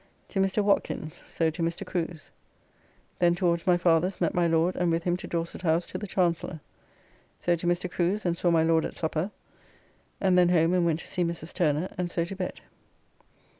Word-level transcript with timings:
To 0.29 0.39
Mr. 0.39 0.63
Watkins, 0.63 1.21
so 1.27 1.51
to 1.51 1.61
Mr. 1.61 1.85
Crew's. 1.85 2.31
Then 3.19 3.35
towards 3.35 3.67
my 3.67 3.77
father's 3.77 4.19
met 4.19 4.33
my 4.33 4.47
Lord 4.47 4.75
and 4.75 4.91
with 4.91 5.03
him 5.03 5.15
to 5.17 5.27
Dorset 5.27 5.61
House 5.61 5.85
to 5.85 5.99
the 5.99 6.07
Chancellor. 6.07 6.59
So 7.39 7.55
to 7.55 7.67
Mr. 7.67 7.87
Crew's 7.87 8.25
and 8.25 8.35
saw 8.35 8.49
my 8.49 8.63
Lord 8.63 8.83
at 8.83 8.95
supper, 8.95 9.29
and 10.19 10.39
then 10.39 10.49
home, 10.49 10.73
and 10.73 10.85
went 10.87 11.01
to 11.01 11.07
see 11.07 11.23
Mrs. 11.23 11.53
Turner, 11.53 11.87
and 11.99 12.09
so 12.09 12.25
to 12.25 12.35
bed. 12.35 12.61